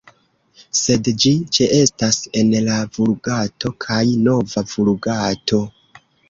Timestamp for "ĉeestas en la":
1.57-2.79